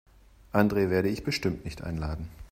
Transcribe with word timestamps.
Andre 0.51 0.89
werde 0.89 1.09
ich 1.09 1.23
bestimmt 1.23 1.63
nicht 1.63 1.83
einladen. 1.83 2.27